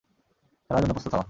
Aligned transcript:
খেলার 0.69 0.81
জন্য 0.83 0.93
প্রস্তুত 0.95 1.13
হ। 1.13 1.19